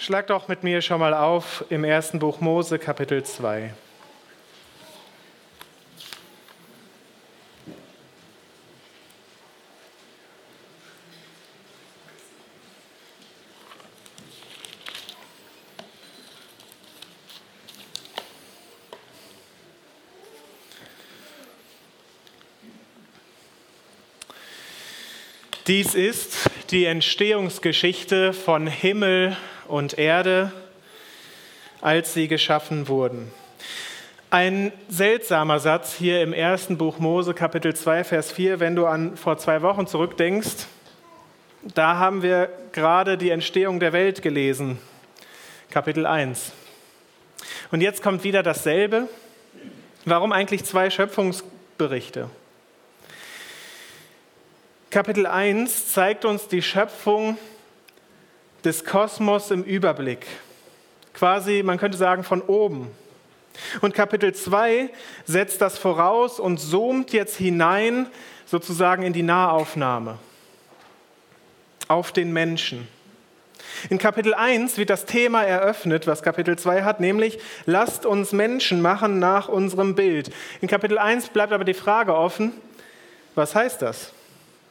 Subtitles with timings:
[0.00, 3.72] Schlag doch mit mir schon mal auf im ersten Buch Mose, Kapitel 2.
[25.68, 29.36] Dies ist die Entstehungsgeschichte von Himmel
[29.66, 30.50] und Erde,
[31.82, 33.30] als sie geschaffen wurden.
[34.30, 39.18] Ein seltsamer Satz hier im ersten Buch Mose, Kapitel 2, Vers 4, wenn du an
[39.18, 40.66] vor zwei Wochen zurückdenkst,
[41.74, 44.78] da haben wir gerade die Entstehung der Welt gelesen,
[45.70, 46.52] Kapitel 1.
[47.72, 49.06] Und jetzt kommt wieder dasselbe.
[50.06, 52.30] Warum eigentlich zwei Schöpfungsberichte?
[54.90, 57.36] Kapitel 1 zeigt uns die Schöpfung
[58.64, 60.26] des Kosmos im Überblick.
[61.12, 62.90] Quasi, man könnte sagen, von oben.
[63.82, 64.88] Und Kapitel 2
[65.26, 68.06] setzt das voraus und zoomt jetzt hinein
[68.46, 70.16] sozusagen in die Nahaufnahme
[71.88, 72.88] auf den Menschen.
[73.90, 78.80] In Kapitel 1 wird das Thema eröffnet, was Kapitel 2 hat, nämlich lasst uns Menschen
[78.80, 80.30] machen nach unserem Bild.
[80.62, 82.54] In Kapitel 1 bleibt aber die Frage offen,
[83.34, 84.14] was heißt das?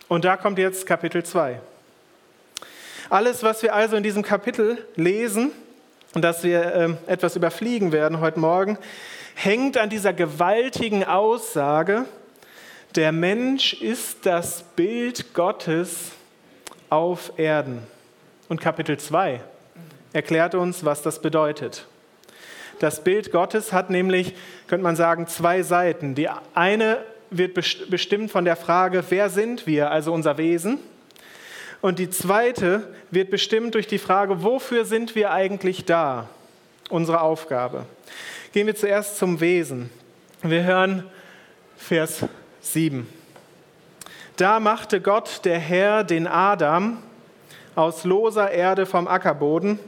[0.10, 1.60] Und da kommt jetzt Kapitel 2.
[3.10, 5.52] Alles, was wir also in diesem Kapitel lesen
[6.14, 8.78] und dass wir äh, etwas überfliegen werden heute Morgen,
[9.36, 12.06] hängt an dieser gewaltigen Aussage,
[12.96, 16.12] der Mensch ist das Bild Gottes
[16.90, 17.86] auf Erden.
[18.48, 19.42] Und Kapitel 2
[20.14, 21.86] erklärt uns, was das bedeutet.
[22.80, 24.36] Das Bild Gottes hat nämlich,
[24.68, 26.16] könnte man sagen, zwei Seiten.
[26.16, 27.00] Die eine
[27.30, 30.80] wird bestimmt von der Frage, wer sind wir, also unser Wesen.
[31.82, 36.28] Und die zweite wird bestimmt durch die Frage, wofür sind wir eigentlich da,
[36.90, 37.86] unsere Aufgabe.
[38.54, 39.90] Gehen wir zuerst zum Wesen.
[40.42, 41.04] Wir hören
[41.78, 42.26] Vers
[42.62, 43.08] 7.
[44.38, 47.02] Da machte Gott, der Herr, den Adam
[47.76, 49.80] aus loser Erde vom Ackerboden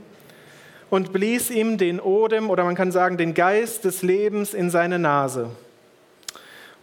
[0.90, 5.00] und blies ihm den Odem oder man kann sagen den Geist des Lebens in seine
[5.00, 5.52] Nase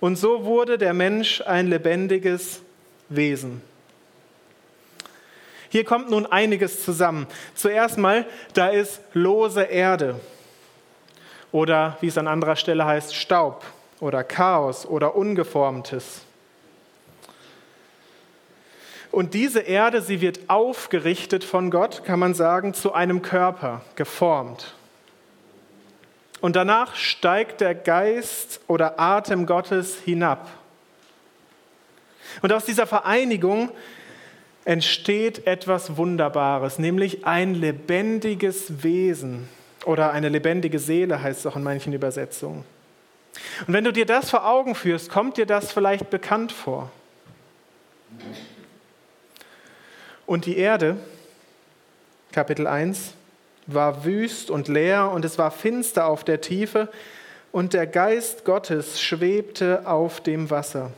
[0.00, 2.60] und so wurde der Mensch ein lebendiges
[3.08, 3.62] Wesen.
[5.68, 7.26] Hier kommt nun einiges zusammen.
[7.54, 10.20] Zuerst mal, da ist lose Erde
[11.52, 13.64] oder wie es an anderer Stelle heißt, Staub
[14.00, 16.22] oder Chaos oder Ungeformtes.
[19.10, 24.74] Und diese Erde, sie wird aufgerichtet von Gott, kann man sagen, zu einem Körper, geformt.
[26.40, 30.48] Und danach steigt der Geist oder Atem Gottes hinab.
[32.42, 33.70] Und aus dieser Vereinigung
[34.64, 39.48] entsteht etwas Wunderbares, nämlich ein lebendiges Wesen
[39.84, 42.64] oder eine lebendige Seele heißt es auch in manchen Übersetzungen.
[43.66, 46.90] Und wenn du dir das vor Augen führst, kommt dir das vielleicht bekannt vor.
[50.26, 50.96] Und die Erde,
[52.32, 53.12] Kapitel 1,
[53.66, 56.88] war wüst und leer und es war finster auf der Tiefe
[57.52, 60.92] und der Geist Gottes schwebte auf dem Wasser.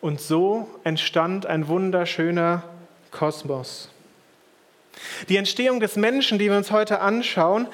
[0.00, 2.64] Und so entstand ein wunderschöner
[3.10, 3.88] Kosmos.
[5.28, 7.66] Die Entstehung des Menschen, die wir uns heute anschauen,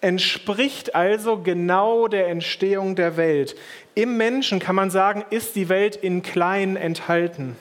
[0.00, 3.56] entspricht also genau der Entstehung der Welt.
[3.94, 7.56] Im Menschen kann man sagen, ist die Welt in klein enthalten.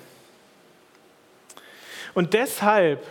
[2.13, 3.03] Und deshalb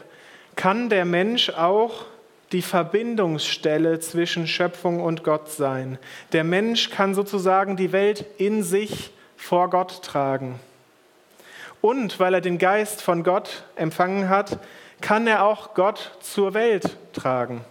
[0.57, 2.07] kann der Mensch auch
[2.55, 5.99] die Verbindungsstelle zwischen Schöpfung und Gott sein.
[6.31, 10.61] Der Mensch kann sozusagen die Welt in sich vor Gott tragen.
[11.81, 14.61] Und weil er den Geist von Gott empfangen hat,
[15.01, 17.65] kann er auch Gott zur Welt tragen.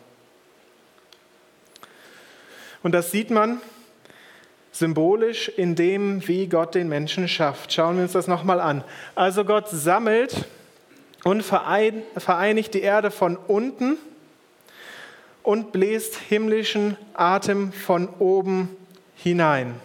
[2.83, 3.61] Und das sieht man
[4.73, 7.71] symbolisch in dem, wie Gott den Menschen schafft.
[7.71, 8.83] Schauen wir uns das nochmal an.
[9.15, 10.43] Also Gott sammelt
[11.23, 13.97] und vereinigt die Erde von unten
[15.43, 18.69] und bläst himmlischen Atem von oben
[19.15, 19.75] hinein.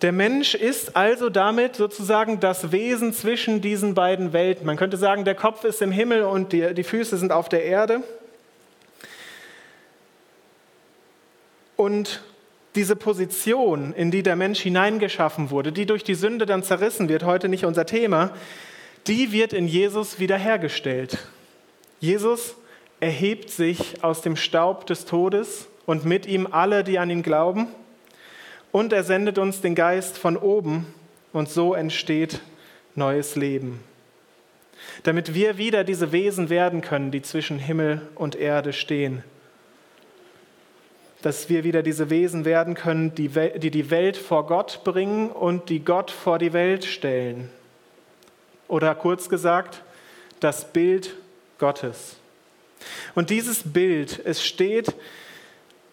[0.00, 4.64] Der Mensch ist also damit sozusagen das Wesen zwischen diesen beiden Welten.
[4.64, 7.64] Man könnte sagen, der Kopf ist im Himmel und die, die Füße sind auf der
[7.64, 8.04] Erde.
[11.74, 12.22] Und
[12.76, 17.24] diese Position, in die der Mensch hineingeschaffen wurde, die durch die Sünde dann zerrissen wird,
[17.24, 18.30] heute nicht unser Thema,
[19.06, 21.18] die wird in Jesus wiederhergestellt.
[22.00, 22.56] Jesus
[23.00, 27.68] erhebt sich aus dem Staub des Todes und mit ihm alle, die an ihn glauben.
[28.72, 30.86] Und er sendet uns den Geist von oben
[31.32, 32.40] und so entsteht
[32.94, 33.80] neues Leben.
[35.04, 39.24] Damit wir wieder diese Wesen werden können, die zwischen Himmel und Erde stehen.
[41.22, 45.84] Dass wir wieder diese Wesen werden können, die die, Welt vor Gott bringen und die
[45.84, 47.50] Gott vor die Welt stellen.
[48.68, 49.82] Oder kurz gesagt,
[50.40, 51.14] das Bild
[51.58, 52.16] Gottes.
[53.14, 54.94] Und dieses Bild, es steht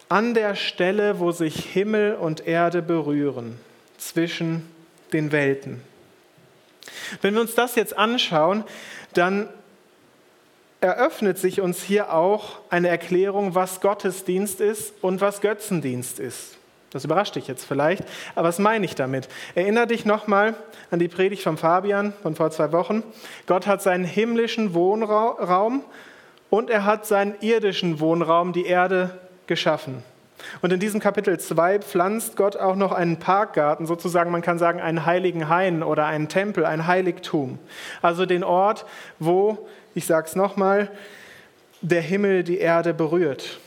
[0.10, 3.58] an der Stelle, wo sich Himmel und Erde berühren,
[3.98, 4.70] zwischen
[5.14, 5.82] den Welten.
[7.22, 8.64] Wenn wir uns das jetzt anschauen,
[9.14, 9.50] dann
[10.82, 16.58] eröffnet sich uns hier auch eine Erklärung, was Gottesdienst ist und was Götzendienst ist.
[16.96, 18.06] Das überrascht dich jetzt vielleicht,
[18.36, 19.28] aber was meine ich damit?
[19.54, 20.54] Erinner dich nochmal
[20.92, 23.04] an die Predigt von Fabian von vor zwei Wochen.
[23.48, 25.84] Gott hat seinen himmlischen Wohnraum
[26.50, 30.04] und er hat seinen irdischen Wohnraum, die Erde, geschaffen.
[30.62, 34.80] Und in diesem Kapitel 2 pflanzt Gott auch noch einen Parkgarten, sozusagen, man kann sagen,
[34.80, 37.60] einen heiligen Hain oder einen Tempel, ein Heiligtum.
[38.02, 38.86] Also den Ort,
[39.20, 40.90] wo, ich sage es nochmal,
[41.82, 43.60] der Himmel die Erde berührt.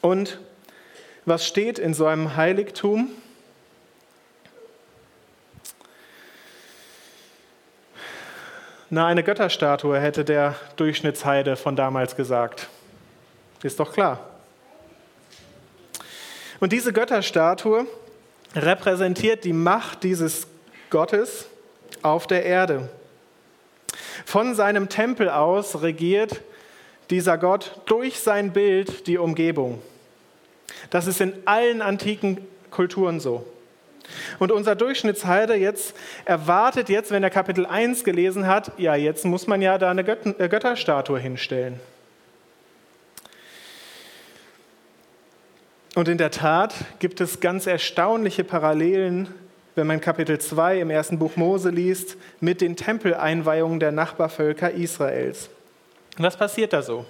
[0.00, 0.40] Und
[1.24, 3.10] was steht in so einem Heiligtum?
[8.88, 12.68] Na, eine Götterstatue hätte der Durchschnittsheide von damals gesagt.
[13.62, 14.18] Ist doch klar.
[16.58, 17.86] Und diese Götterstatue
[18.54, 20.48] repräsentiert die Macht dieses
[20.90, 21.46] Gottes
[22.02, 22.88] auf der Erde.
[24.24, 26.40] Von seinem Tempel aus regiert
[27.10, 29.80] dieser Gott durch sein Bild die Umgebung.
[30.90, 32.38] Das ist in allen antiken
[32.70, 33.44] Kulturen so.
[34.38, 35.94] Und unser Durchschnittsheide jetzt
[36.24, 40.02] erwartet jetzt, wenn er Kapitel 1 gelesen hat, ja, jetzt muss man ja da eine
[40.02, 41.78] äh, Götterstatue hinstellen.
[45.94, 49.28] Und in der Tat gibt es ganz erstaunliche Parallelen,
[49.74, 55.50] wenn man Kapitel 2 im ersten Buch Mose liest, mit den Tempeleinweihungen der Nachbarvölker Israels.
[56.16, 57.06] Was passiert da so?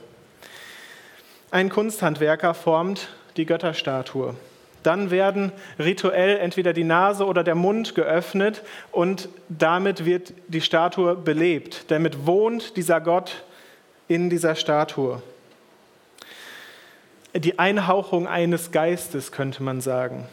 [1.50, 4.34] Ein Kunsthandwerker formt die Götterstatue.
[4.82, 8.62] Dann werden rituell entweder die Nase oder der Mund geöffnet
[8.92, 11.90] und damit wird die Statue belebt.
[11.90, 13.44] Damit wohnt dieser Gott
[14.08, 15.22] in dieser Statue.
[17.34, 20.26] Die Einhauchung eines Geistes, könnte man sagen.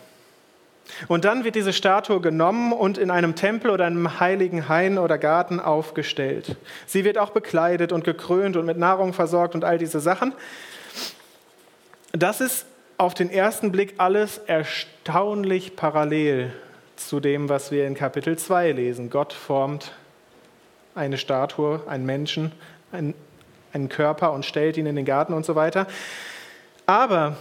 [1.08, 5.18] Und dann wird diese Statue genommen und in einem Tempel oder einem heiligen Hain oder
[5.18, 6.56] Garten aufgestellt.
[6.86, 10.34] Sie wird auch bekleidet und gekrönt und mit Nahrung versorgt und all diese Sachen.
[12.14, 12.66] Das ist
[12.98, 16.52] auf den ersten Blick alles erstaunlich parallel
[16.96, 19.10] zu dem, was wir in Kapitel 2 lesen.
[19.10, 19.94] Gott formt
[20.96, 22.52] eine Statue, einen Menschen,
[22.92, 23.14] einen,
[23.72, 25.86] einen Körper und stellt ihn in den Garten und so weiter.
[26.88, 27.38] Aber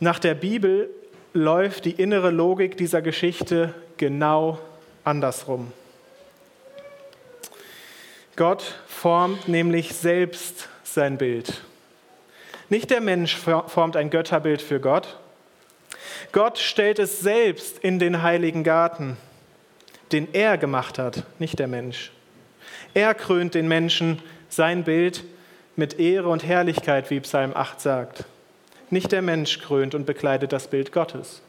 [0.00, 0.90] nach der Bibel
[1.32, 4.58] läuft die innere Logik dieser Geschichte genau
[5.04, 5.72] andersrum.
[8.36, 11.62] Gott formt nämlich selbst sein Bild.
[12.68, 15.16] Nicht der Mensch formt ein Götterbild für Gott.
[16.32, 19.16] Gott stellt es selbst in den heiligen Garten,
[20.12, 22.10] den er gemacht hat, nicht der Mensch.
[22.94, 25.24] Er krönt den Menschen sein Bild
[25.76, 28.24] mit Ehre und Herrlichkeit, wie Psalm 8 sagt.
[28.90, 31.42] Nicht der Mensch krönt und bekleidet das Bild Gottes.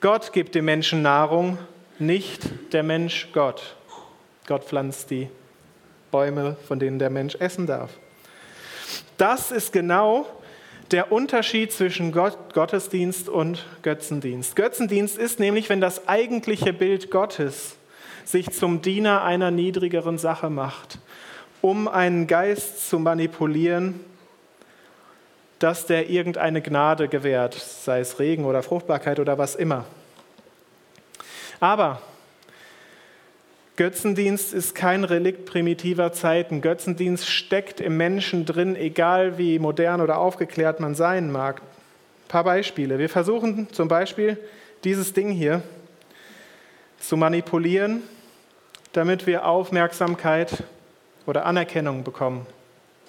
[0.00, 1.58] Gott gibt dem Menschen Nahrung,
[1.98, 2.42] nicht
[2.72, 3.76] der Mensch Gott.
[4.46, 5.28] Gott pflanzt die
[6.10, 7.90] Bäume, von denen der Mensch essen darf.
[9.22, 10.26] Das ist genau
[10.90, 14.56] der Unterschied zwischen Gott, Gottesdienst und Götzendienst.
[14.56, 17.76] Götzendienst ist nämlich, wenn das eigentliche Bild Gottes
[18.24, 20.98] sich zum Diener einer niedrigeren Sache macht,
[21.60, 24.00] um einen Geist zu manipulieren,
[25.60, 29.84] dass der irgendeine Gnade gewährt, sei es Regen oder Fruchtbarkeit oder was immer.
[31.60, 32.02] Aber
[33.76, 36.60] Götzendienst ist kein Relikt primitiver Zeiten.
[36.60, 41.62] Götzendienst steckt im Menschen drin, egal wie modern oder aufgeklärt man sein mag.
[41.62, 42.98] Ein paar Beispiele.
[42.98, 44.36] Wir versuchen zum Beispiel
[44.84, 45.62] dieses Ding hier
[47.00, 48.02] zu manipulieren,
[48.92, 50.64] damit wir Aufmerksamkeit
[51.24, 52.46] oder Anerkennung bekommen,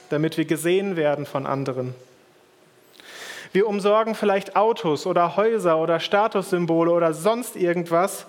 [0.10, 1.94] damit wir gesehen werden von anderen.
[3.52, 8.26] Wir umsorgen vielleicht Autos oder Häuser oder Statussymbole oder sonst irgendwas,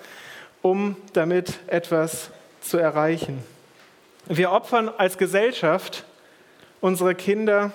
[0.65, 2.31] um damit etwas
[2.63, 3.45] zu erreichen.
[4.25, 6.05] Wir opfern als Gesellschaft
[6.81, 7.71] unsere Kinder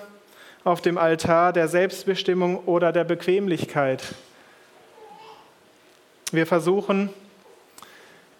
[0.64, 4.02] auf dem Altar der Selbstbestimmung oder der Bequemlichkeit.
[6.32, 7.10] Wir versuchen,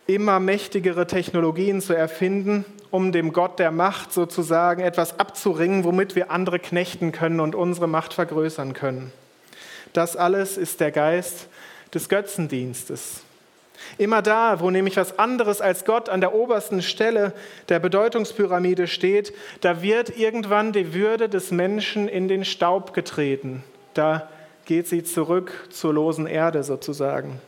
[0.08, 6.32] immer mächtigere Technologien zu erfinden, um dem Gott der Macht sozusagen etwas abzuringen, womit wir
[6.32, 9.12] andere knechten können und unsere Macht vergrößern können.
[9.92, 11.46] Das alles ist der Geist
[11.94, 13.22] des Götzendienstes.
[13.98, 17.32] Immer da, wo nämlich was anderes als Gott an der obersten Stelle
[17.68, 23.62] der Bedeutungspyramide steht, da wird irgendwann die Würde des Menschen in den Staub getreten.
[23.94, 24.28] Da
[24.64, 27.40] geht sie zurück zur losen Erde sozusagen.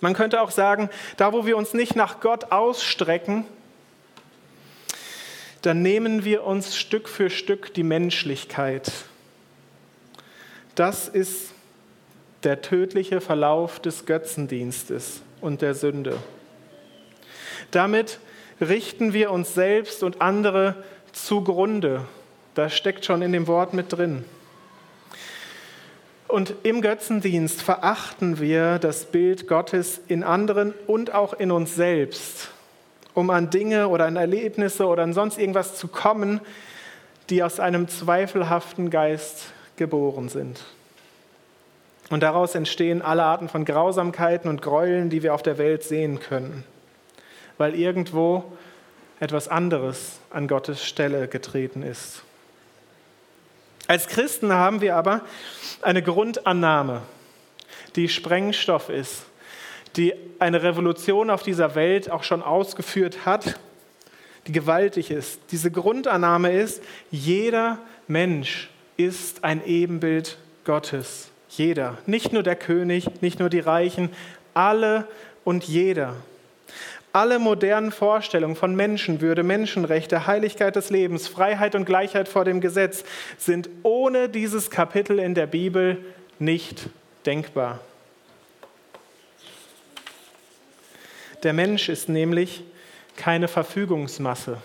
[0.00, 3.44] Man könnte auch sagen, da wo wir uns nicht nach Gott ausstrecken,
[5.62, 8.92] dann nehmen wir uns Stück für Stück die Menschlichkeit.
[10.74, 11.54] Das ist
[12.42, 16.16] der tödliche Verlauf des Götzendienstes und der Sünde.
[17.70, 18.18] Damit
[18.60, 20.82] richten wir uns selbst und andere
[21.12, 22.06] zugrunde.
[22.54, 24.24] Das steckt schon in dem Wort mit drin.
[26.28, 32.50] Und im Götzendienst verachten wir das Bild Gottes in anderen und auch in uns selbst,
[33.12, 36.40] um an Dinge oder an Erlebnisse oder an sonst irgendwas zu kommen,
[37.30, 40.64] die aus einem zweifelhaften Geist geboren sind.
[42.10, 46.20] Und daraus entstehen alle Arten von Grausamkeiten und Gräueln, die wir auf der Welt sehen
[46.20, 46.64] können,
[47.56, 48.44] weil irgendwo
[49.20, 52.22] etwas anderes an Gottes Stelle getreten ist.
[53.86, 55.22] Als Christen haben wir aber
[55.82, 57.02] eine Grundannahme,
[57.96, 59.24] die Sprengstoff ist,
[59.96, 63.58] die eine Revolution auf dieser Welt auch schon ausgeführt hat,
[64.46, 65.40] die gewaltig ist.
[65.50, 71.30] Diese Grundannahme ist, jeder Mensch ist ein Ebenbild Gottes.
[71.56, 74.10] Jeder, nicht nur der König, nicht nur die Reichen,
[74.54, 75.06] alle
[75.44, 76.14] und jeder.
[77.12, 83.04] Alle modernen Vorstellungen von Menschenwürde, Menschenrechte, Heiligkeit des Lebens, Freiheit und Gleichheit vor dem Gesetz
[83.38, 86.04] sind ohne dieses Kapitel in der Bibel
[86.40, 86.88] nicht
[87.24, 87.78] denkbar.
[91.44, 92.64] Der Mensch ist nämlich
[93.16, 94.58] keine Verfügungsmasse,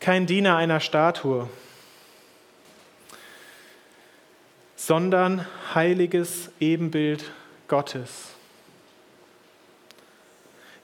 [0.00, 1.48] kein Diener einer Statue,
[4.86, 5.46] sondern
[5.76, 7.30] heiliges Ebenbild
[7.68, 8.30] Gottes.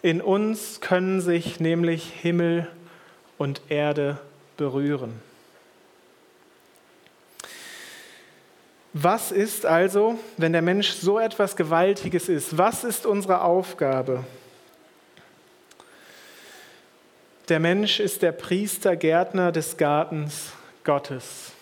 [0.03, 2.69] In uns können sich nämlich Himmel
[3.39, 4.21] und Erde
[4.57, 5.21] berühren.
[8.93, 12.57] Was ist also, wenn der Mensch so etwas Gewaltiges ist?
[12.57, 14.23] Was ist unsere Aufgabe?
[17.49, 20.53] Der Mensch ist der Priester, Gärtner des Gartens
[20.85, 21.58] Gottes.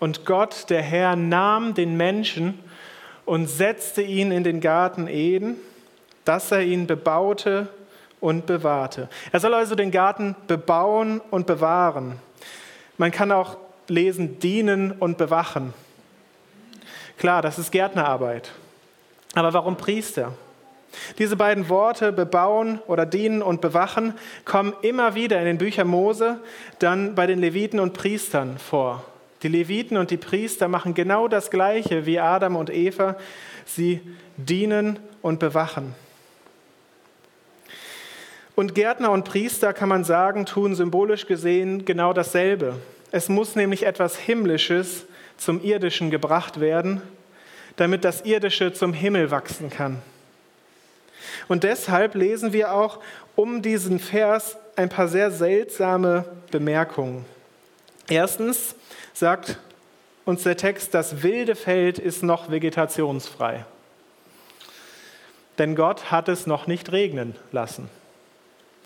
[0.00, 2.58] Und Gott, der Herr, nahm den Menschen
[3.26, 5.56] und setzte ihn in den Garten Eden,
[6.24, 7.68] dass er ihn bebaute
[8.18, 9.08] und bewahrte.
[9.30, 12.18] Er soll also den Garten bebauen und bewahren.
[12.98, 13.56] Man kann auch
[13.88, 15.74] lesen, dienen und bewachen.
[17.18, 18.50] Klar, das ist Gärtnerarbeit.
[19.34, 20.32] Aber warum Priester?
[21.18, 24.14] Diese beiden Worte, bebauen oder dienen und bewachen,
[24.44, 26.40] kommen immer wieder in den Büchern Mose,
[26.78, 29.04] dann bei den Leviten und Priestern vor.
[29.42, 33.16] Die Leviten und die Priester machen genau das Gleiche wie Adam und Eva.
[33.64, 34.00] Sie
[34.36, 35.94] dienen und bewachen.
[38.54, 42.76] Und Gärtner und Priester, kann man sagen, tun symbolisch gesehen genau dasselbe.
[43.10, 45.06] Es muss nämlich etwas Himmlisches
[45.38, 47.00] zum Irdischen gebracht werden,
[47.76, 50.02] damit das Irdische zum Himmel wachsen kann.
[51.48, 53.00] Und deshalb lesen wir auch
[53.36, 57.24] um diesen Vers ein paar sehr seltsame Bemerkungen.
[58.10, 58.74] Erstens,
[59.14, 59.56] sagt
[60.24, 63.64] uns der Text, das wilde Feld ist noch vegetationsfrei.
[65.58, 67.88] Denn Gott hat es noch nicht regnen lassen.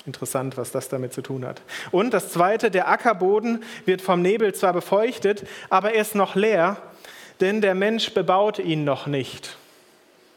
[0.07, 1.63] Interessant, was das damit zu tun hat.
[1.91, 6.77] Und das Zweite, der Ackerboden wird vom Nebel zwar befeuchtet, aber er ist noch leer,
[7.41, 9.57] denn der Mensch bebaut ihn noch nicht.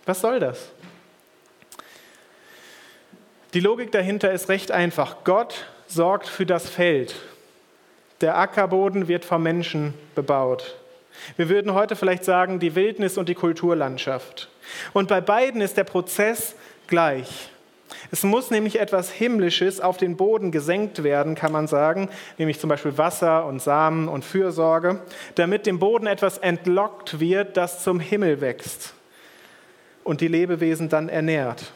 [0.05, 0.69] Was soll das?
[3.53, 5.25] Die Logik dahinter ist recht einfach.
[5.25, 7.15] Gott sorgt für das Feld
[8.21, 10.77] der Ackerboden wird vom Menschen bebaut.
[11.35, 14.49] Wir würden heute vielleicht sagen, die Wildnis und die Kulturlandschaft.
[14.93, 16.55] Und bei beiden ist der Prozess
[16.87, 17.49] gleich.
[18.11, 22.69] Es muss nämlich etwas Himmlisches auf den Boden gesenkt werden, kann man sagen, nämlich zum
[22.69, 25.01] Beispiel Wasser und Samen und Fürsorge,
[25.35, 28.93] damit dem Boden etwas entlockt wird, das zum Himmel wächst
[30.03, 31.71] und die Lebewesen dann ernährt.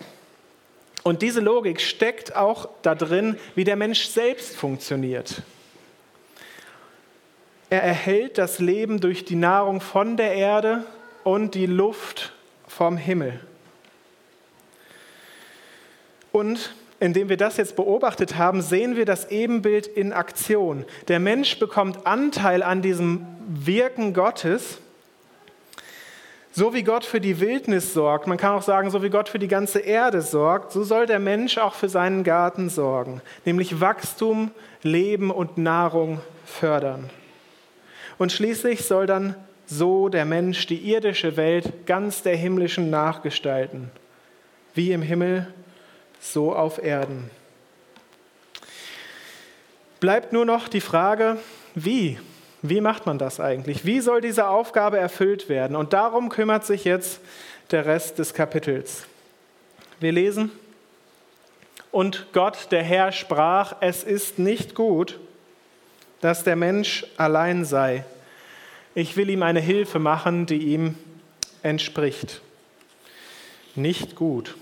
[1.04, 5.42] Und diese Logik steckt auch da drin, wie der Mensch selbst funktioniert.
[7.72, 10.84] Er erhält das Leben durch die Nahrung von der Erde
[11.24, 12.34] und die Luft
[12.68, 13.40] vom Himmel.
[16.34, 20.84] Und indem wir das jetzt beobachtet haben, sehen wir das Ebenbild in Aktion.
[21.08, 24.80] Der Mensch bekommt Anteil an diesem Wirken Gottes.
[26.52, 29.40] So wie Gott für die Wildnis sorgt, man kann auch sagen, so wie Gott für
[29.40, 34.52] die ganze Erde sorgt, so soll der Mensch auch für seinen Garten sorgen, nämlich Wachstum,
[34.84, 37.10] Leben und Nahrung fördern.
[38.22, 39.34] Und schließlich soll dann
[39.66, 43.90] so der Mensch die irdische Welt ganz der himmlischen nachgestalten.
[44.76, 45.52] wie im Himmel,
[46.20, 47.32] so auf Erden.
[50.00, 51.40] Bleibt nur noch die Frage,
[51.74, 52.20] wie?
[52.62, 53.86] Wie macht man das eigentlich?
[53.86, 55.76] Wie soll diese Aufgabe erfüllt werden?
[55.76, 57.22] Und darum kümmert sich jetzt
[57.72, 59.08] der Rest des Kapitels.
[60.00, 60.52] Wir lesen,
[61.90, 65.20] und Gott, der Herr, sprach, es ist nicht gut,
[66.22, 68.06] dass der Mensch allein sei.
[68.94, 70.96] Ich will ihm eine Hilfe machen, die ihm
[71.64, 72.42] entspricht.
[73.76, 74.56] Nicht gut.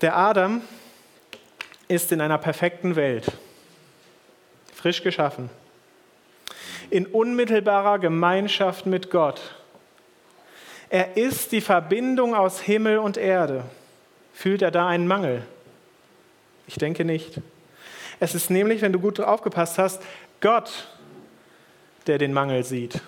[0.00, 0.62] Der Adam
[1.88, 3.32] ist in einer perfekten Welt,
[4.72, 5.50] frisch geschaffen,
[6.90, 9.40] in unmittelbarer Gemeinschaft mit Gott.
[10.88, 13.64] Er ist die Verbindung aus Himmel und Erde.
[14.32, 15.44] Fühlt er da einen Mangel?
[16.68, 17.40] Ich denke nicht.
[18.20, 20.00] Es ist nämlich, wenn du gut aufgepasst hast,
[20.40, 20.86] Gott,
[22.08, 23.00] der den Mangel sieht.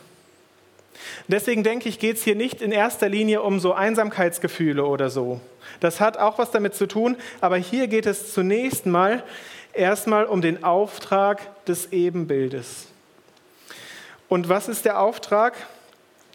[1.28, 5.40] Deswegen denke ich, geht es hier nicht in erster Linie um so Einsamkeitsgefühle oder so.
[5.80, 9.22] Das hat auch was damit zu tun, aber hier geht es zunächst mal
[9.72, 12.86] erstmal um den Auftrag des Ebenbildes.
[14.28, 15.54] Und was ist der Auftrag?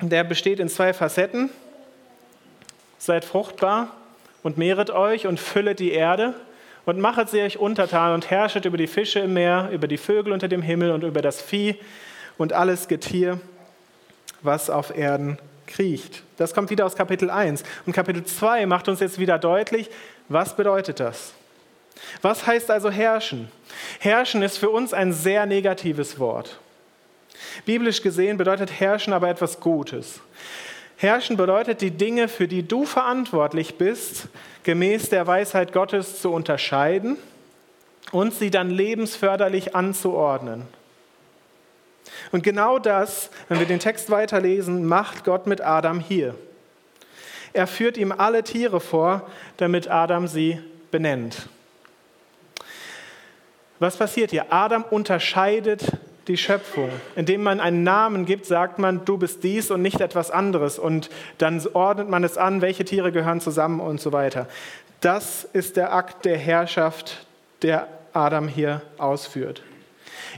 [0.01, 1.49] Der besteht in zwei Facetten.
[2.97, 3.95] Seid fruchtbar
[4.43, 6.33] und mehret euch und füllet die Erde
[6.85, 10.33] und machet sie euch untertan und herrschet über die Fische im Meer, über die Vögel
[10.33, 11.75] unter dem Himmel und über das Vieh
[12.37, 13.39] und alles Getier,
[14.41, 15.37] was auf Erden
[15.67, 16.23] kriecht.
[16.37, 17.63] Das kommt wieder aus Kapitel 1.
[17.85, 19.89] Und Kapitel 2 macht uns jetzt wieder deutlich,
[20.29, 21.33] was bedeutet das?
[22.21, 23.49] Was heißt also herrschen?
[23.99, 26.59] Herrschen ist für uns ein sehr negatives Wort.
[27.65, 30.19] Biblisch gesehen bedeutet herrschen aber etwas Gutes.
[30.97, 34.27] Herrschen bedeutet, die Dinge, für die du verantwortlich bist,
[34.63, 37.17] gemäß der Weisheit Gottes zu unterscheiden
[38.11, 40.63] und sie dann lebensförderlich anzuordnen.
[42.31, 46.35] Und genau das, wenn wir den Text weiterlesen, macht Gott mit Adam hier.
[47.53, 50.59] Er führt ihm alle Tiere vor, damit Adam sie
[50.91, 51.47] benennt.
[53.79, 54.51] Was passiert hier?
[54.51, 55.91] Adam unterscheidet
[56.27, 56.89] die Schöpfung.
[57.15, 60.79] Indem man einen Namen gibt, sagt man, du bist dies und nicht etwas anderes.
[60.79, 64.47] Und dann ordnet man es an, welche Tiere gehören zusammen und so weiter.
[65.01, 67.25] Das ist der Akt der Herrschaft,
[67.61, 69.61] der Adam hier ausführt.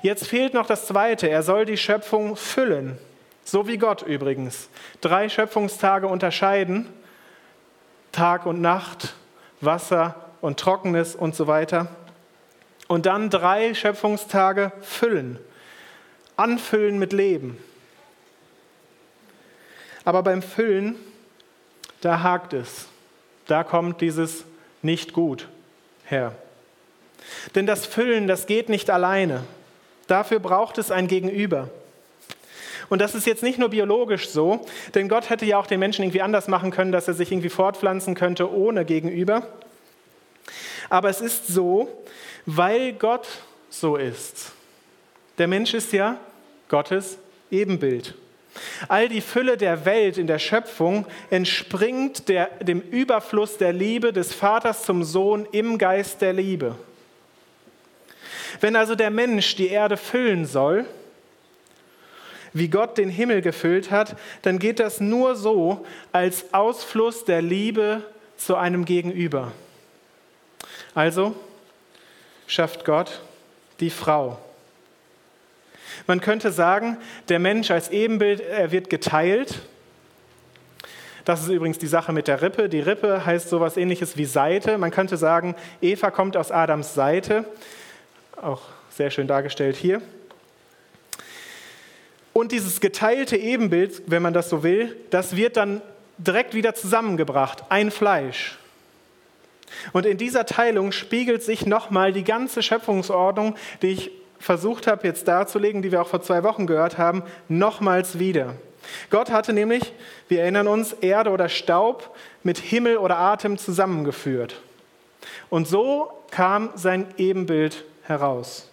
[0.02, 1.30] Jetzt fehlt noch das Zweite.
[1.30, 2.98] Er soll die Schöpfung füllen.
[3.44, 4.70] So wie Gott übrigens.
[5.02, 6.88] Drei Schöpfungstage unterscheiden.
[8.12, 9.14] Tag und Nacht,
[9.62, 11.88] Wasser und Trockenes und so weiter.
[12.88, 15.40] Und dann drei Schöpfungstage füllen
[16.38, 17.58] anfüllen mit Leben.
[20.06, 20.96] Aber beim Füllen,
[22.00, 22.88] da hakt es.
[23.48, 24.46] Da kommt dieses
[24.82, 25.50] nicht gut
[26.06, 26.34] her.
[27.56, 29.44] Denn das Füllen, das geht nicht alleine.
[30.08, 31.70] Dafür braucht es ein Gegenüber.
[32.90, 34.66] Und das ist jetzt nicht nur biologisch so,
[34.96, 37.50] denn Gott hätte ja auch den Menschen irgendwie anders machen können, dass er sich irgendwie
[37.50, 39.46] fortpflanzen könnte ohne Gegenüber.
[40.90, 41.90] Aber es ist so,
[42.46, 43.28] weil Gott
[43.70, 44.54] so ist.
[45.38, 46.18] Der Mensch ist ja
[46.70, 47.18] Gottes
[47.52, 48.16] Ebenbild.
[48.88, 54.34] All die Fülle der Welt in der Schöpfung entspringt der, dem Überfluss der Liebe des
[54.34, 56.76] Vaters zum Sohn im Geist der Liebe.
[58.60, 60.86] Wenn also der Mensch die Erde füllen soll,
[62.54, 68.04] wie Gott den Himmel gefüllt hat, dann geht das nur so als Ausfluss der Liebe
[68.38, 69.52] zu einem Gegenüber.
[70.96, 71.36] Also
[72.48, 73.22] schafft Gott
[73.80, 74.40] die Frau.
[76.06, 76.98] Man könnte sagen,
[77.30, 79.60] der Mensch als Ebenbild, er wird geteilt.
[81.26, 82.70] Das ist übrigens die Sache mit der Rippe.
[82.70, 84.78] Die Rippe heißt sowas ähnliches wie Seite.
[84.78, 87.46] Man könnte sagen, Eva kommt aus Adams Seite.
[88.42, 90.02] Auch sehr schön dargestellt hier.
[92.34, 95.82] Und dieses geteilte Ebenbild, wenn man das so will, das wird dann
[96.20, 98.60] direkt wieder zusammengebracht, ein Fleisch.
[99.92, 105.28] Und in dieser Teilung spiegelt sich nochmal die ganze Schöpfungsordnung, die ich versucht habe jetzt
[105.28, 108.54] darzulegen, die wir auch vor zwei Wochen gehört haben, nochmals wieder.
[109.10, 109.94] Gott hatte nämlich,
[110.30, 114.62] wir erinnern uns, Erde oder Staub mit Himmel oder Atem zusammengeführt.
[115.50, 118.70] Und so kam sein Ebenbild heraus.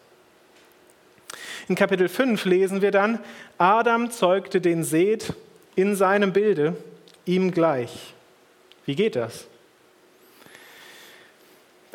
[1.68, 3.18] In Kapitel 5 lesen wir dann,
[3.59, 5.33] Adam zeugte den Seth
[5.77, 6.77] in seinem Bilde,
[7.25, 8.14] ihm gleich.
[8.87, 9.47] Wie geht das?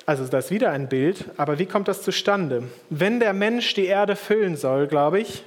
[0.06, 2.64] Also das ist wieder ein Bild, aber wie kommt das zustande?
[2.90, 5.44] Wenn der Mensch die Erde füllen soll, glaube ich,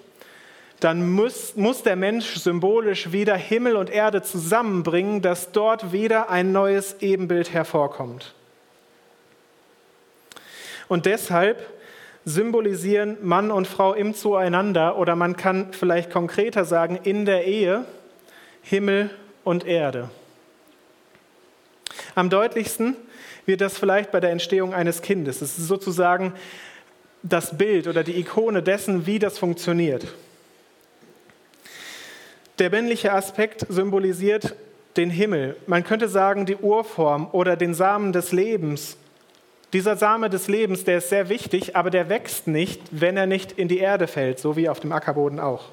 [0.79, 6.53] dann muss, muss der Mensch symbolisch wieder Himmel und Erde zusammenbringen, dass dort wieder ein
[6.53, 8.35] neues Ebenbild hervorkommt.
[10.87, 11.65] Und deshalb
[12.25, 17.85] symbolisieren Mann und Frau im Zueinander oder man kann vielleicht konkreter sagen, in der Ehe
[18.63, 19.11] Himmel
[19.45, 20.09] und Erde.
[22.15, 22.97] Am deutlichsten
[23.47, 25.43] wird das vielleicht bei der Entstehung eines Kindes.
[25.43, 26.33] Es ist sozusagen
[27.23, 30.07] das Bild oder die Ikone dessen, wie das funktioniert.
[32.59, 34.55] Der männliche Aspekt symbolisiert
[34.97, 35.57] den Himmel.
[35.67, 38.97] Man könnte sagen die Urform oder den Samen des Lebens.
[39.73, 43.53] Dieser Same des Lebens, der ist sehr wichtig, aber der wächst nicht, wenn er nicht
[43.53, 45.71] in die Erde fällt, so wie auf dem Ackerboden auch.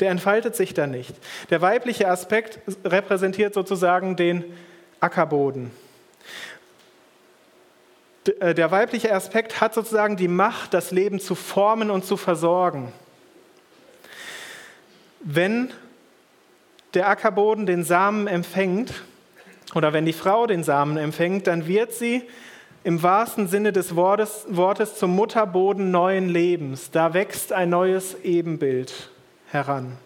[0.00, 1.14] Der entfaltet sich dann nicht.
[1.50, 4.44] Der weibliche Aspekt repräsentiert sozusagen den
[5.00, 5.70] Ackerboden.
[8.40, 12.92] Äh, der weibliche Aspekt hat sozusagen die Macht, das Leben zu formen und zu versorgen.
[15.20, 15.70] Wenn
[16.94, 18.92] der Ackerboden den Samen empfängt
[19.74, 22.22] oder wenn die Frau den Samen empfängt, dann wird sie
[22.84, 26.90] im wahrsten Sinne des Wortes, Wortes zum Mutterboden neuen Lebens.
[26.90, 29.10] Da wächst ein neues Ebenbild
[29.50, 29.96] heran.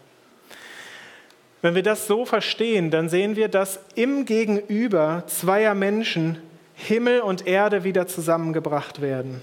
[1.60, 6.38] Wenn wir das so verstehen, dann sehen wir, dass im Gegenüber zweier Menschen
[6.74, 9.42] Himmel und Erde wieder zusammengebracht werden.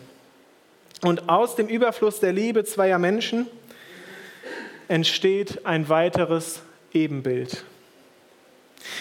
[1.01, 3.47] Und aus dem Überfluss der Liebe zweier Menschen
[4.87, 6.61] entsteht ein weiteres
[6.93, 7.65] Ebenbild.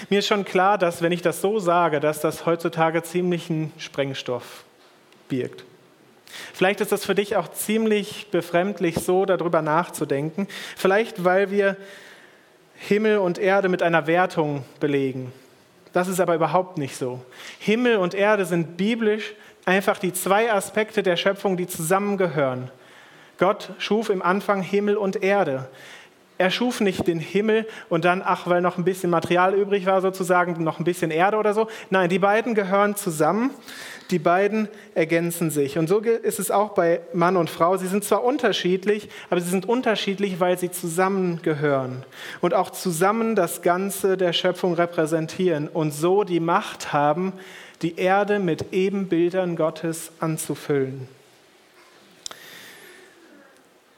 [0.08, 3.72] Mir ist schon klar, dass wenn ich das so sage, dass das heutzutage ziemlich einen
[3.78, 4.64] Sprengstoff
[5.28, 5.64] birgt.
[6.52, 10.48] Vielleicht ist das für dich auch ziemlich befremdlich, so darüber nachzudenken.
[10.76, 11.76] Vielleicht, weil wir
[12.76, 15.32] Himmel und Erde mit einer Wertung belegen.
[15.92, 17.24] Das ist aber überhaupt nicht so.
[17.60, 22.70] Himmel und Erde sind biblisch einfach die zwei Aspekte der Schöpfung, die zusammengehören.
[23.38, 25.68] Gott schuf im Anfang Himmel und Erde.
[26.36, 30.00] Er schuf nicht den Himmel und dann, ach, weil noch ein bisschen Material übrig war,
[30.00, 31.68] sozusagen noch ein bisschen Erde oder so.
[31.90, 33.50] Nein, die beiden gehören zusammen.
[34.10, 35.78] Die beiden ergänzen sich.
[35.78, 37.76] Und so ist es auch bei Mann und Frau.
[37.76, 42.04] Sie sind zwar unterschiedlich, aber sie sind unterschiedlich, weil sie zusammengehören
[42.40, 47.32] und auch zusammen das Ganze der Schöpfung repräsentieren und so die Macht haben,
[47.80, 51.08] die Erde mit Ebenbildern Gottes anzufüllen.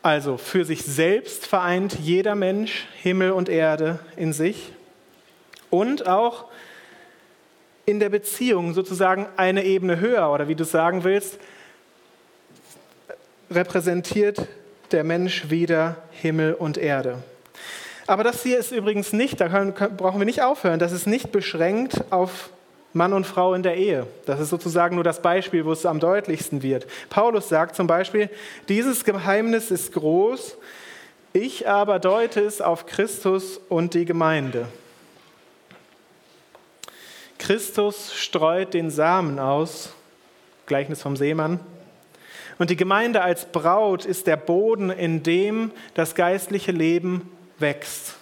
[0.07, 4.71] Also für sich selbst vereint jeder Mensch Himmel und Erde in sich
[5.69, 6.45] und auch
[7.87, 11.41] in der Beziehung sozusagen eine Ebene höher oder wie du sagen willst,
[13.51, 14.47] repräsentiert
[14.93, 17.25] der Mensch wieder Himmel und Erde.
[18.07, 21.33] Aber das hier ist übrigens nicht, da können, brauchen wir nicht aufhören, das ist nicht
[21.33, 22.51] beschränkt auf
[22.97, 24.07] Mann und Frau in der Ehe.
[24.25, 26.87] Das ist sozusagen nur das Beispiel, wo es am deutlichsten wird.
[27.09, 28.29] Paulus sagt zum Beispiel,
[28.69, 30.57] dieses Geheimnis ist groß,
[31.33, 34.67] ich aber deute es auf Christus und die Gemeinde.
[37.39, 39.93] Christus streut den Samen aus,
[40.65, 41.61] Gleichnis vom Seemann.
[42.59, 48.16] Und die Gemeinde als Braut ist der Boden, in dem das geistliche Leben wächst.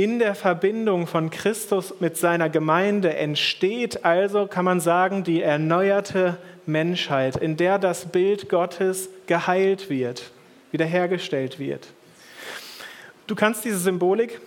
[0.00, 6.38] In der Verbindung von Christus mit seiner Gemeinde entsteht also, kann man sagen, die erneuerte
[6.64, 10.30] Menschheit, in der das Bild Gottes geheilt wird,
[10.70, 11.88] wiederhergestellt wird.
[13.26, 14.40] Du kannst diese Symbolik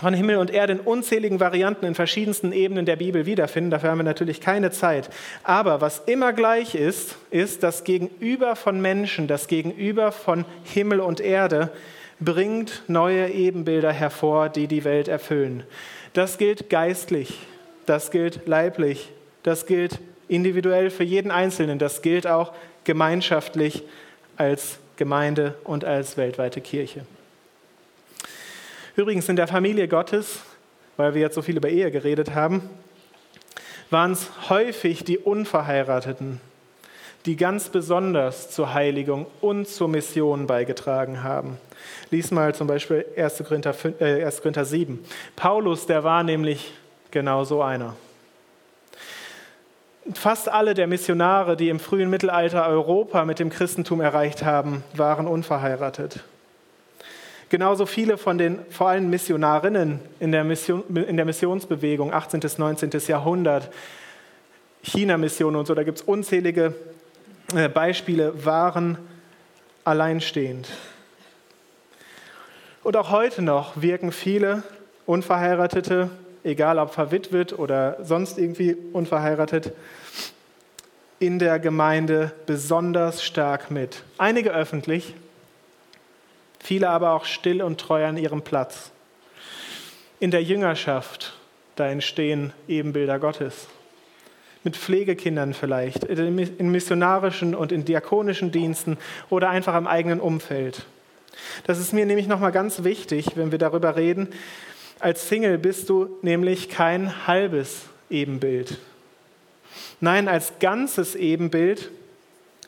[0.00, 3.70] von Himmel und Erde in unzähligen Varianten in verschiedensten Ebenen der Bibel wiederfinden.
[3.70, 5.10] Dafür haben wir natürlich keine Zeit.
[5.42, 11.20] Aber was immer gleich ist, ist das Gegenüber von Menschen, das Gegenüber von Himmel und
[11.20, 11.70] Erde
[12.20, 15.64] bringt neue Ebenbilder hervor, die die Welt erfüllen.
[16.12, 17.38] Das gilt geistlich,
[17.84, 19.10] das gilt leiblich,
[19.42, 19.98] das gilt
[20.28, 22.52] individuell für jeden Einzelnen, das gilt auch
[22.84, 23.82] gemeinschaftlich
[24.36, 27.04] als Gemeinde und als weltweite Kirche.
[28.96, 30.40] Übrigens in der Familie Gottes,
[30.96, 32.62] weil wir jetzt so viel über Ehe geredet haben,
[33.90, 36.40] waren es häufig die Unverheirateten,
[37.26, 41.58] die ganz besonders zur Heiligung und zur Mission beigetragen haben.
[42.10, 43.42] Lies mal zum Beispiel 1.
[43.46, 44.42] Korinther, 5, äh, 1.
[44.42, 45.04] Korinther 7.
[45.34, 46.72] Paulus, der war nämlich
[47.10, 47.94] genau so einer.
[50.14, 55.26] Fast alle der Missionare, die im frühen Mittelalter Europa mit dem Christentum erreicht haben, waren
[55.26, 56.20] unverheiratet.
[57.48, 62.40] Genauso viele von den vor allem Missionarinnen in der, Mission, in der Missionsbewegung 18.
[62.40, 62.90] bis 19.
[63.06, 63.70] Jahrhundert,
[64.82, 66.74] China-Mission und so, da gibt es unzählige
[67.54, 68.98] äh, Beispiele, waren
[69.84, 70.68] alleinstehend.
[72.86, 74.62] Und auch heute noch wirken viele
[75.06, 76.08] Unverheiratete,
[76.44, 79.72] egal ob verwitwet oder sonst irgendwie unverheiratet,
[81.18, 84.04] in der Gemeinde besonders stark mit.
[84.18, 85.14] Einige öffentlich,
[86.60, 88.92] viele aber auch still und treu an ihrem Platz.
[90.20, 91.36] In der Jüngerschaft,
[91.74, 93.66] da entstehen Ebenbilder Gottes.
[94.62, 98.96] Mit Pflegekindern vielleicht, in missionarischen und in diakonischen Diensten
[99.28, 100.86] oder einfach im eigenen Umfeld.
[101.64, 104.28] Das ist mir nämlich nochmal ganz wichtig, wenn wir darüber reden.
[105.00, 108.78] Als Single bist du nämlich kein halbes Ebenbild.
[110.00, 111.90] Nein, als ganzes Ebenbild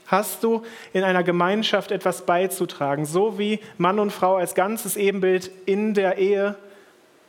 [0.06, 5.50] hast du in einer Gemeinschaft etwas beizutragen, so wie Mann und Frau als ganzes Ebenbild
[5.66, 6.56] in der Ehe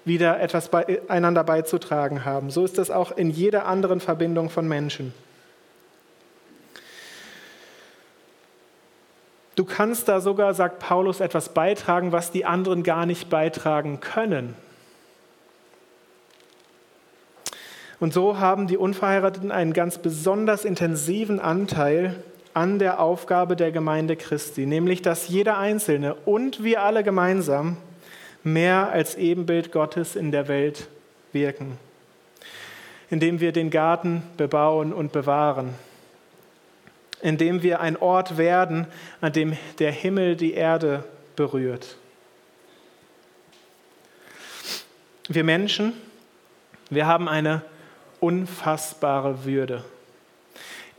[0.06, 0.70] wieder etwas
[1.08, 2.50] einander beizutragen haben.
[2.50, 5.14] So ist das auch in jeder anderen Verbindung von Menschen.
[9.70, 14.56] Kannst da sogar, sagt Paulus, etwas beitragen, was die anderen gar nicht beitragen können.
[18.00, 24.16] Und so haben die Unverheirateten einen ganz besonders intensiven Anteil an der Aufgabe der Gemeinde
[24.16, 27.78] Christi, nämlich dass jeder Einzelne und wir alle gemeinsam
[28.44, 30.88] mehr als Ebenbild Gottes in der Welt
[31.34, 31.78] wirken,
[33.10, 35.74] indem wir den Garten bebauen und bewahren,
[37.22, 38.88] indem wir ein Ort werden,
[39.22, 41.04] an dem der Himmel die Erde
[41.36, 41.98] berührt.
[45.28, 45.94] Wir Menschen,
[46.90, 47.62] wir haben eine
[48.20, 49.84] unfassbare Würde.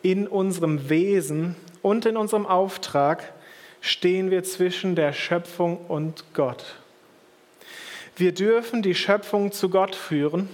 [0.02, 3.33] In unserem Wesen und in unserem Auftrag
[3.80, 6.76] stehen wir zwischen der Schöpfung und Gott.
[8.16, 10.48] Wir dürfen die Schöpfung zu Gott führen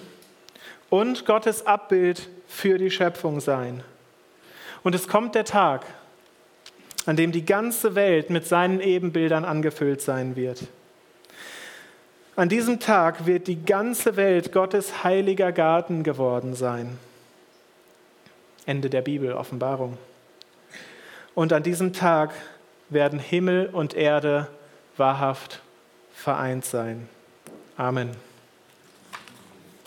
[0.89, 3.83] und Gottes Abbild für die Schöpfung sein.
[4.87, 5.85] Und es kommt der Tag,
[7.07, 10.63] an dem die ganze Welt mit seinen Ebenbildern angefüllt sein wird.
[12.37, 17.01] An diesem Tag wird die ganze Welt Gottes heiliger Garten geworden sein.
[18.65, 19.99] Ende der Bibel, Offenbarung.
[21.35, 22.31] Und an diesem Tag
[22.89, 24.47] werden Himmel und Erde
[24.97, 25.63] wahrhaft
[26.15, 27.09] vereint sein.
[27.77, 28.11] Amen.